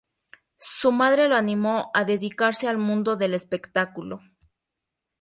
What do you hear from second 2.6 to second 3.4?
al mundo del